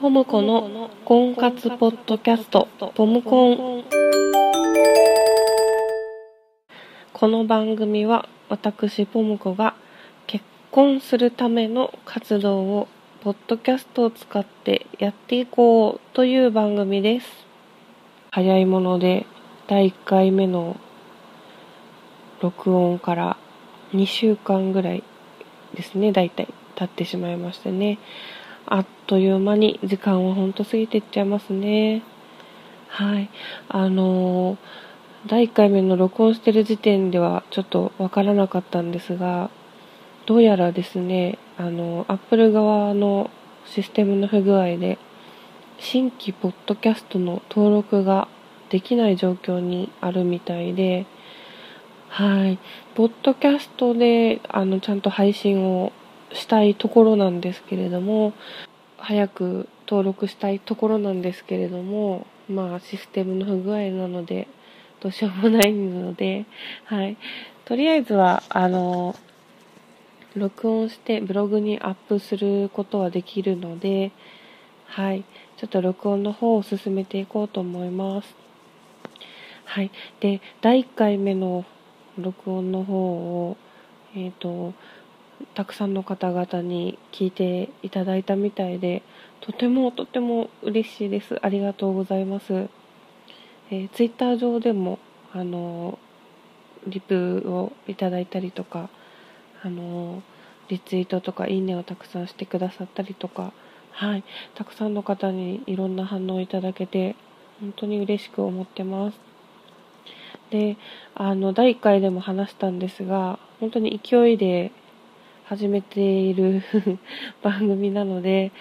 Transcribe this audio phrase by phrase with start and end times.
[0.00, 3.84] ポムコの婚活ポッドキャストポムコン。
[7.12, 9.74] この番組は私ポムコが
[10.26, 12.88] 結婚するための活動を
[13.20, 17.26] ポッドキャストを使ってやっていこうという番組です。
[18.30, 19.26] 早いもので
[19.66, 20.80] 第1回目の
[22.40, 23.36] 録音から
[23.92, 25.04] 2週間ぐらい
[25.74, 27.98] ですね大体経ってしまいましたね。
[28.66, 32.02] あっという間に時間はほんと過ぎていっちゃいますね。
[32.88, 33.30] はい。
[33.68, 34.58] あのー、
[35.26, 39.50] 第1回目の録音してる時点ではちょっとわからなかったんですが、
[40.26, 43.30] どうやらですね、あの、アップル側の
[43.66, 44.98] システムの不具合で、
[45.78, 48.28] 新規ポッドキャストの登録が
[48.68, 51.06] できない状況にあるみたいで、
[52.08, 52.58] はい。
[52.94, 55.92] ポッドキャストで、あの、ちゃんと配信を
[56.32, 58.32] したいところなんですけれども
[58.98, 64.46] 早く登録したいところなんですけれどもまあシステムの不具合なので
[65.00, 66.46] どうしようもないので
[66.84, 67.16] はい。
[67.64, 69.14] とりあえずはあの
[70.36, 74.12] 録音してブログにアップすることはできるので
[74.86, 75.24] はい。
[75.56, 78.34] ちょっと録音の方を進めていこうと思います。
[79.64, 79.90] はい。
[80.20, 81.64] で第1回目の
[82.18, 82.94] 録音の方
[83.48, 83.56] を
[84.14, 84.74] えっ、ー、と
[85.54, 89.02] たくさんの方々に聞いていただいたみたいで
[89.40, 91.38] とてもとても嬉しいです。
[91.42, 92.68] ありがとうございます、
[93.70, 94.98] えー、ツイッター上でも
[95.32, 95.98] あの
[96.86, 98.88] リプをいただいたりとか
[99.62, 100.22] あの
[100.68, 103.52] リツイートとかいいねをたくさんしてくださったりとか
[103.92, 104.24] はい。
[104.54, 107.16] たくさんの方にいろんな反応をいただけて
[107.60, 109.20] 本当に嬉しく思ってます。
[110.50, 110.76] で
[111.14, 114.72] あの第1回でも話したんですが本当に勢いで
[115.50, 116.62] 始めている
[117.42, 118.52] 番組なので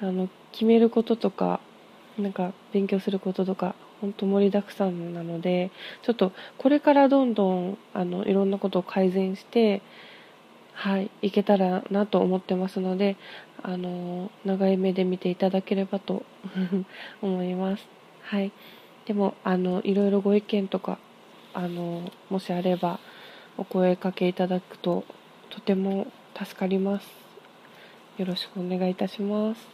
[0.00, 1.58] あの決めることとか
[2.16, 9.82] なんか勉強することとか本当盛りだくさんなのでちょっとこれからどんどんあのいろんなことを改善して
[10.72, 13.16] はいいけたらなと思ってますので
[13.60, 16.22] あの長い目で見ていただければと
[17.22, 17.88] 思います。
[18.22, 18.52] はい。
[19.06, 20.98] でもあのいろいろご意見とか
[21.54, 23.00] あのもしあれば
[23.58, 25.02] お声かけいただくと
[25.50, 26.06] とても
[26.38, 27.08] 助かります。
[28.18, 29.66] よろしくお願いいたします。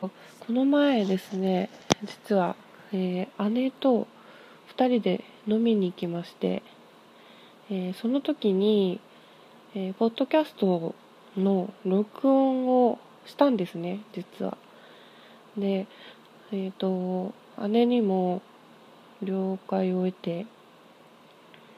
[0.00, 0.10] こ
[0.50, 1.70] の前ですね
[2.04, 2.54] 実は、
[2.92, 4.06] えー、姉と
[4.76, 6.62] 2人で飲みに行きまして、
[7.70, 9.00] えー、その時に、
[9.74, 10.94] えー、ポッドキャスト
[11.38, 14.58] の録音をしたんですね実は。
[15.56, 15.86] で
[16.52, 17.32] えっ、と
[17.68, 18.42] 姉にも
[19.22, 20.46] 了解を得て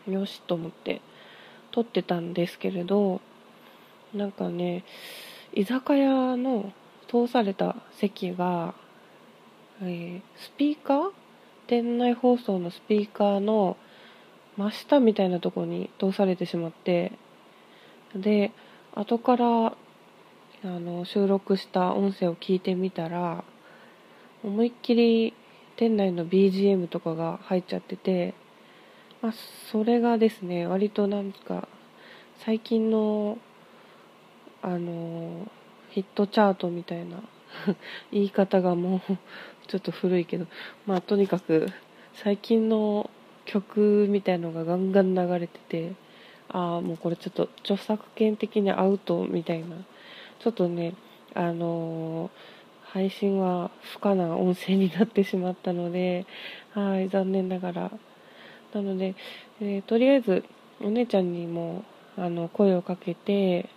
[0.09, 1.01] よしと思って
[1.71, 3.21] 撮ってたんですけれど
[4.15, 4.85] なんかね
[5.53, 6.73] 居酒屋の
[7.09, 8.75] 通された席が、
[9.83, 11.11] えー、スピーカー
[11.67, 13.77] 店内放送のスピーカーの
[14.57, 17.13] 真下みたいなとこに通されてしまって
[18.15, 18.53] で
[18.95, 19.77] 後からあ
[20.65, 23.45] の収録した音声を聞いてみたら
[24.43, 25.35] 思いっきり
[25.77, 28.35] 店内の BGM とかが入っちゃってて、
[29.23, 29.33] まあ、
[29.71, 31.69] それがですね割となんか
[32.45, 33.39] 最近の
[34.63, 35.51] あの
[35.91, 37.23] ヒットチャートみたいな
[38.13, 39.01] 言い方がもう
[39.67, 40.47] ちょっと古いけど
[40.87, 41.69] まあとにかく
[42.15, 43.11] 最近の
[43.45, 45.93] 曲みたいのがガンガン流れてて
[46.49, 49.77] ああもうこれちょっと著作権的にアウトみたいな。
[50.39, 50.95] ちょっとね
[51.35, 52.31] あの、
[52.83, 56.27] 配信は不可な音声になってしまったので
[56.73, 57.93] はい残念ながら。
[58.73, 59.15] なので、
[59.61, 60.45] えー、とりあえず
[60.83, 61.85] お姉ちゃんにも
[62.17, 63.69] あの声をかけて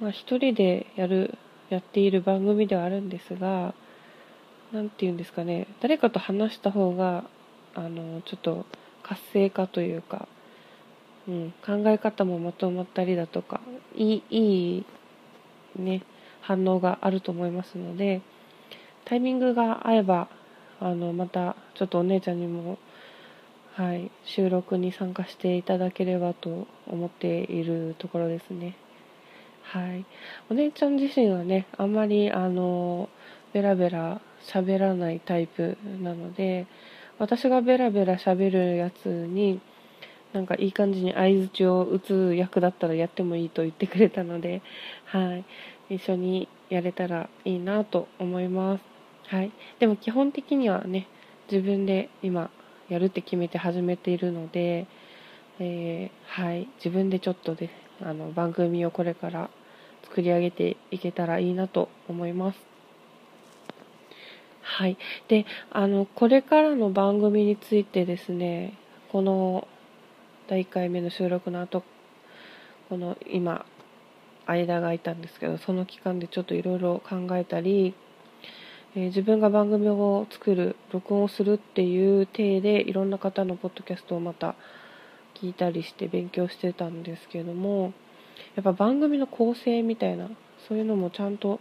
[0.00, 1.36] まあ、一人でやる
[1.70, 3.74] やっている番組ではあるんですが
[4.72, 7.24] 何て言うんですかね誰かと話した方が
[7.74, 8.66] あのちょっと
[9.02, 10.28] 活性化というか、
[11.28, 13.60] うん、考え方もまとまったりだとか
[13.94, 14.84] いいい
[15.76, 16.02] いね
[16.40, 18.22] 反応があると思いますので
[19.04, 20.28] タイミングが合えば
[20.80, 22.78] あのまたちょっとお姉ちゃんにも
[23.74, 28.76] はい収録に参加していただければと思っているところですね。
[29.72, 30.06] はい、
[30.48, 33.10] お姉ちゃん自身はねあんまりあの
[33.52, 36.66] ベラベラ喋らないタイプなので
[37.18, 39.60] 私がベラベラ喋るやつに
[40.32, 44.62] なんかいい感じに相づちを打つ役だったらやってもいいと言ってくれたので、
[45.04, 45.36] は
[45.90, 48.84] い、一緒にやれたらいいなと思います。
[49.26, 51.08] はい、でも基本的にはね
[51.50, 52.50] 自分で今
[52.88, 54.86] やるって決めて始めているので、
[55.58, 57.68] えー、はい、自分でちょっとで
[58.00, 59.50] あの番組をこれから
[60.08, 62.58] 作り上げていけたらいいなと思います。
[64.62, 64.98] はい。
[65.28, 68.74] で、あの、これからの番組についてですね、
[69.10, 69.66] この
[70.48, 71.82] 第1回目の収録の後、
[72.88, 73.64] この今、
[74.46, 77.94] 間が空いたんですけど、その期間でちょっといろいろ考えたり、
[78.94, 84.54] えー、自分が番組を作る、録音をするっていう体で、いろんな方のポッドキャストをまた
[85.34, 87.92] 聞いたりして勉強してたんですけども、
[88.56, 90.28] やっぱ番組の構成みたいな、
[90.68, 91.60] そういうのもちゃんと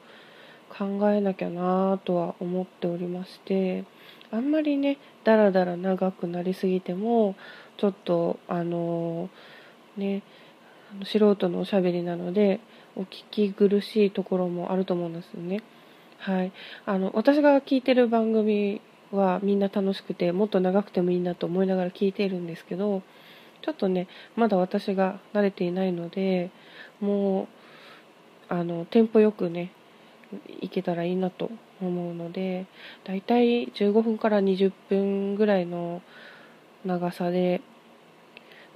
[0.69, 3.85] 考えなきゃなとは思っておりまして、
[4.31, 7.35] あんまりね、だらだら長くなりすぎても、
[7.77, 9.29] ちょっと、あの、
[9.95, 10.24] ね、
[11.06, 12.59] 素人のおしゃべりなので、
[12.95, 15.62] お聞き苦しいところもあると思うんですよね。
[16.18, 16.51] はい。
[16.85, 18.81] あの、私が聞いてる番組
[19.12, 23.03] はみんな楽しくて、もっと長くてもいいなと思いながら聞いているんですけど、
[23.62, 26.51] ちょっとね、まだ私が慣れていないので、
[26.99, 27.47] もう、
[28.49, 29.71] あの、テンポよくね、
[30.61, 31.51] いけたらいいなと
[31.81, 32.65] 思うので、
[33.05, 36.01] だいたい15分から20分ぐらいの
[36.85, 37.61] 長さで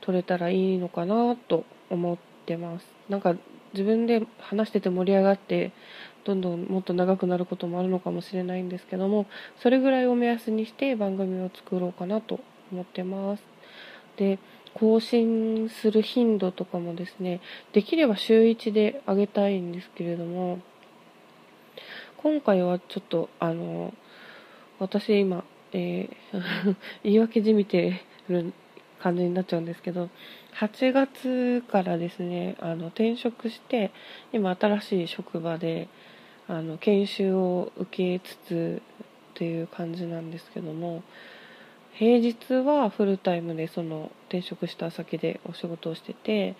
[0.02, 2.86] 撮れたらいいのかなと思ってます。
[3.10, 3.36] なんか
[3.74, 5.72] 自分で話してて盛り上がって
[6.24, 9.26] どんどんもっと長くなることもあるのかもしれないんですけども
[9.62, 12.40] それぐらいを目安にして番組を作ろうかなと
[12.72, 13.44] 思ってます
[14.18, 14.40] で
[14.74, 17.42] 更新する頻度とかもですね
[17.74, 20.60] できれば週1で上げたいんですけれども
[22.18, 23.94] 今回はちょっとあの
[24.80, 28.54] 私今、えー、 言い訳じみてる
[29.00, 30.10] 感じになっちゃうんですけど
[30.60, 33.92] 8月からですねあの転職して
[34.32, 35.88] 今新しい職場で
[36.48, 38.82] あの研修を受けつつ
[39.32, 41.04] っていう感じなんですけども
[41.94, 46.56] 平日はフルタイムでその転職した先でお仕事をしてて、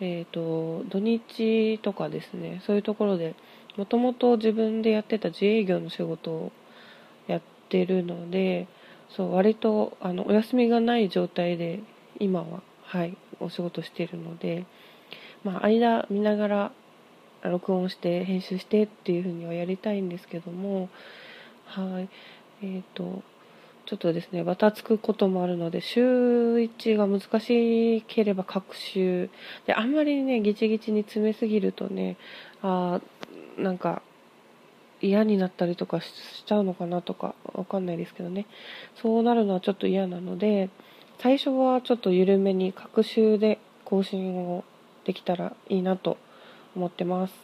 [0.00, 3.34] えーと、土日とかですねそういうところで
[3.76, 6.52] もともと自分でやってた自営業の仕事を
[7.26, 8.68] やってるので
[9.16, 11.80] そう割とあのお休みがない状態で
[12.18, 14.66] 今ははいお仕事してるので、
[15.42, 16.72] まあ、間見ながら
[17.42, 20.88] 録音して編集してっていうふうにはやりたいんですけども
[21.66, 22.08] はい
[22.62, 23.22] えっ、ー、と
[23.86, 29.28] ちょっとですねバタつくこともあるので週1が難しければ各週。
[29.66, 32.16] であんまりねギチギチに詰めすぎるとね
[32.62, 33.00] あ
[33.58, 34.02] なんか
[35.02, 38.46] 嫌になったりとかしちゃうのかなとかわかんないですけどね。
[38.94, 40.70] そうなるのはちょっと嫌なので
[41.18, 44.64] 最初はちょっと緩めに各週で更新を
[45.04, 46.16] できたらいいなと
[46.74, 47.34] 思ってます。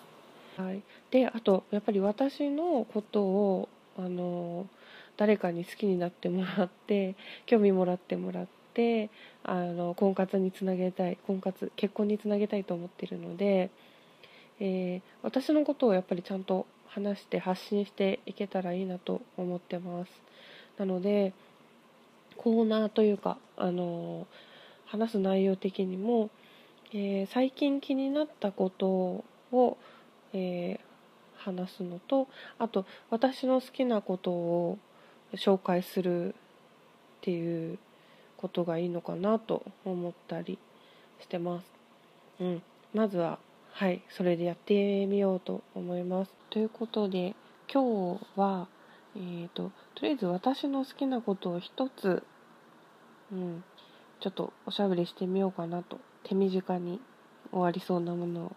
[0.57, 4.67] はい、であとやっぱり私のことをあの
[5.21, 7.15] 誰かに好きになってもらって
[7.45, 9.11] 興味もらってもらって
[9.45, 13.71] あの婚活につなげたい婚活結婚につなげたいと思っているので、
[14.59, 20.11] えー、私のことをやっぱりちゃんと話して発信していけたらいいなと思ってます。
[20.79, 21.35] なので
[22.39, 24.27] コーナーというかあの
[24.87, 26.31] 話す内容的にも
[26.93, 28.89] えー、最近気になったこと
[29.53, 29.79] を、
[30.33, 30.79] えー、
[31.37, 32.27] 話すのと
[32.59, 34.79] あと私の好きなことを
[35.35, 36.33] 紹介するっ
[37.23, 37.79] ていう
[38.37, 40.59] ことがいいのかなと思ったり
[41.21, 41.67] してます。
[42.41, 42.63] うん、
[42.95, 43.39] まずは
[43.73, 46.33] はいそれでやってみようと思います。
[46.51, 47.35] ということで
[47.73, 48.69] 今日は
[49.17, 52.23] えーと、とりあえず私の好きなことを一つ、
[53.33, 53.65] うん、
[54.21, 57.01] ちょっとおしゃべりしてみようかなと手短に
[57.51, 58.53] 終わりそうなものを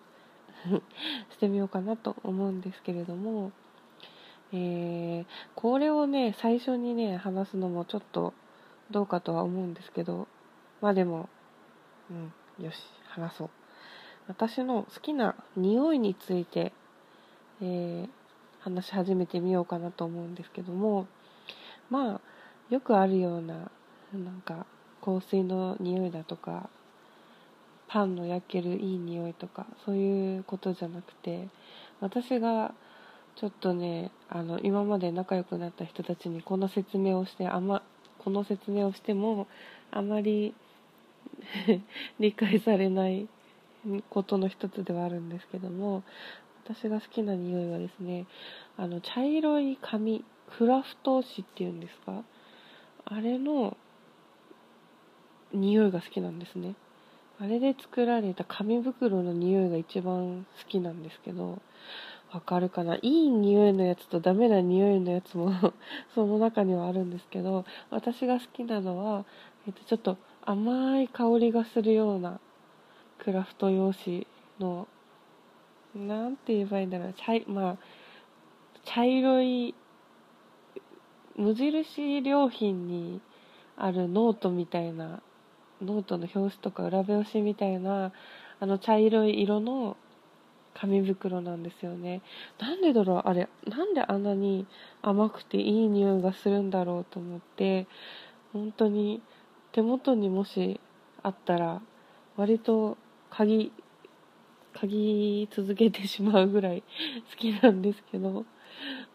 [1.33, 3.51] してみようかなと思うんですけれども、
[4.53, 8.33] えー、これをね最初にね話すのもちょっと
[8.91, 10.27] どうかとは思うんですけど
[10.79, 11.27] まあでも
[12.11, 13.49] うんよし話そう。
[14.27, 16.71] 私の好きな匂いについて、
[17.61, 18.09] えー、
[18.61, 21.07] 話し始めてみようかなと思うんですけども
[21.89, 22.21] まあ
[22.69, 23.69] よくあるような
[24.13, 24.65] なんか
[25.03, 26.69] 香水の匂いだとか
[27.87, 31.49] パンの焼けるいい匂いとかそういうことじゃなくて
[31.99, 32.73] 私が
[33.35, 37.83] ちょっとねあの今まで仲良くなった人たちにこの説明をしてあま
[38.19, 39.47] この説明をしても
[39.91, 40.53] あまり
[42.19, 43.27] 理解されない
[44.09, 46.03] ことの一つではあるんですけども
[46.65, 48.25] 私が好きな匂いはですね
[48.77, 50.23] あの茶色い紙
[50.57, 52.23] クラフト紙っていうんですか？
[53.05, 53.75] あれの
[55.53, 56.75] 匂いが好きなんですね。
[57.39, 61.59] あれで作られた紙袋の匂いが一番好きなんですけど、
[62.33, 62.95] わかるかな？
[62.95, 65.51] いい匂いのやつとダメな匂いのやつも
[66.15, 69.25] その中にはあるんですけど、私が好きなのは、
[69.67, 72.39] えっと、ちょっと甘い香りがするような
[73.19, 74.25] クラフト用紙
[74.59, 74.87] の
[75.95, 77.13] なんて言えばいいんだろう。
[77.13, 77.77] 茶まあ
[78.83, 79.75] 茶色い
[81.35, 83.21] 無印良品に
[83.77, 85.21] あるノートみたいな
[85.81, 88.11] ノートの表紙とか裏表紙みたいな
[88.59, 89.97] あの茶色い色の
[90.73, 92.21] 紙袋なんですよね。
[92.59, 93.47] なんでだろうあれ。
[93.67, 94.67] なんであんなに
[95.01, 97.87] 甘くていい匂いがするんだろうと思って
[98.51, 99.21] 本当に
[99.71, 100.79] 手元にもし
[101.21, 101.81] あったら
[102.35, 102.97] 割と
[103.29, 103.71] 鍵
[104.73, 106.83] 嗅ぎ続けてしまうぐらい
[107.31, 108.45] 好きなんですけど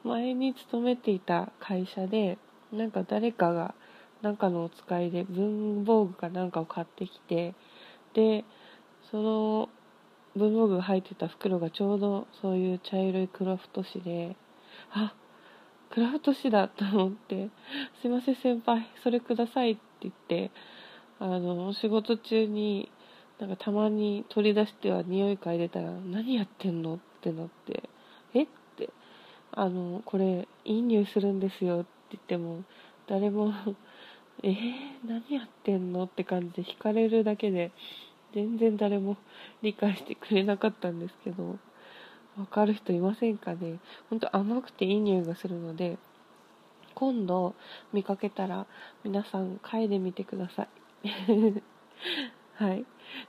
[0.04, 2.38] 前に勤めていた会社で
[2.72, 3.74] なんか誰かが
[4.22, 7.54] なんかのお使いで文房具かなんかを買ってきて
[8.14, 8.44] で
[9.10, 9.68] その
[10.38, 14.36] 文房具入ってた袋がちょうどそういう茶色いクラフト紙で
[14.92, 15.14] あ
[15.90, 17.48] クラフト紙だと思って
[18.00, 20.50] 「すいません先輩それください」って言って
[21.18, 22.90] あの仕事中に
[23.38, 27.88] なんかたまに取り出しては匂い嗅いでたら何やってんのってなって
[28.34, 28.90] えって
[29.52, 32.64] あのこれいい匂いするんですよって言っても
[33.06, 33.52] 誰も
[34.42, 34.54] えー、
[35.04, 37.72] 何やってんのって感じで惹かれるだけで
[38.46, 39.16] 全然誰も
[39.62, 41.58] 理解してくれなかったんですけど
[42.38, 43.78] わかる人いませんかね？
[44.10, 45.98] ほんと甘くていい匂いがするので
[46.94, 47.54] 今度
[47.92, 48.66] 見かけたら
[49.02, 50.68] 皆さん嗅いでみてください
[52.54, 52.84] はい。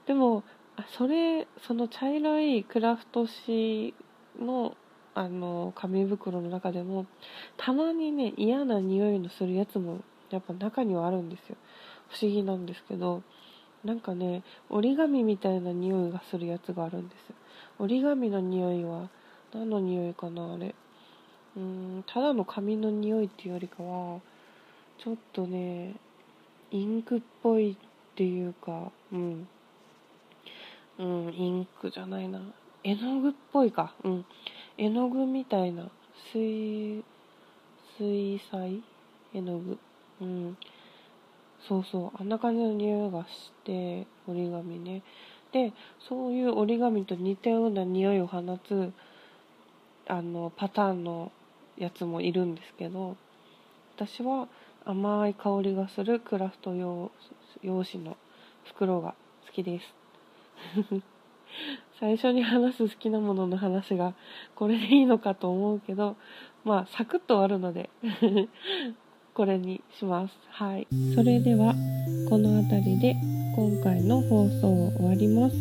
[0.08, 0.44] でも、
[0.76, 3.94] あそれ、その茶色いクラフト紙
[4.40, 4.76] の、
[5.14, 7.06] あの、紙袋の中でも、
[7.58, 10.02] たまにね、嫌な匂いのするやつも、
[10.32, 11.58] やっぱ中にはあるんですよ。
[12.10, 13.22] 不思議なんですけど、
[13.84, 17.34] なんかね、折り紙みたいな匂いがするやつがあるんです。
[17.80, 19.10] 折り紙の匂いは、
[19.54, 20.76] 何の匂いかな、あれ。
[21.56, 21.62] うー
[22.00, 24.20] ん、ただの紙の匂いっていうよりかは、
[24.98, 25.96] ちょっとね、
[26.72, 27.76] インクっぽいっ
[28.16, 29.48] ていうか、うん。
[31.00, 32.42] うん、インクじゃないな。
[32.84, 33.94] 絵の具っぽいか。
[34.04, 34.26] うん。
[34.78, 35.90] 絵の具みたいな。
[36.34, 37.02] 水、
[37.98, 38.82] 水彩？
[39.34, 39.78] 絵の具。
[40.22, 40.58] うん。
[41.68, 42.22] そうそう。
[42.22, 45.04] あんな感じの匂いがして、折り紙ね。
[45.52, 45.74] で、
[46.08, 48.94] そういう折り紙と似たような匂いを放つ、
[50.08, 51.32] あの、パターンの
[51.78, 53.18] やつもいるんですけど、
[53.96, 54.48] 私は
[54.86, 57.12] 甘い香りがするクラフト用
[57.62, 58.16] 用紙の
[58.66, 59.14] 袋が
[59.46, 59.94] 好きです。
[62.00, 64.14] 最初に話す好きなものの話が
[64.56, 66.16] これでいいのかと思うけど、
[66.64, 67.90] まあ、サクッと終わるので
[69.40, 70.34] これにします。
[70.50, 70.86] はい。
[71.16, 71.74] それでは、
[72.30, 73.16] この辺りで
[73.56, 75.56] 今回の放送を終わります。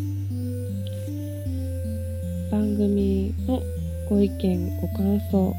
[2.51, 3.63] 番組の
[4.11, 5.55] ご意見、ご感想、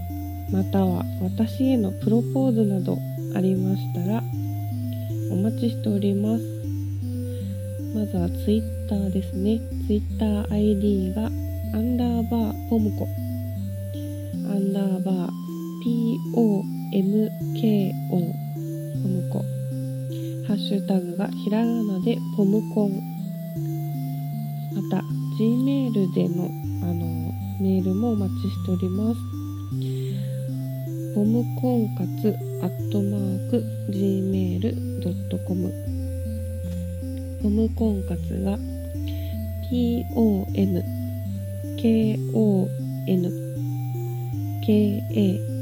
[0.51, 2.97] または私へのプロポーズなど
[3.37, 4.21] ありましたら、
[5.31, 6.43] お待ちしております。
[7.95, 9.61] まずは Twitter ですね。
[9.87, 11.29] TwitterID がア
[11.77, 13.07] ンダーバーポムコ
[14.51, 18.33] アンダーバー MK 音
[19.03, 19.39] ポムコ。
[20.47, 22.91] ハッシュタグがひらがなでポムコン。
[24.73, 25.03] また
[25.39, 26.45] Gmail での
[26.81, 27.05] あの
[27.61, 29.19] メールもお待ちしております。
[31.13, 35.73] ポムコンカツアットマーク gmail.com
[37.41, 38.57] ポムコンカツが
[39.71, 40.83] POM
[41.77, 42.69] KON
[44.65, 45.58] KA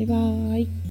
[0.00, 0.79] バイバーイ。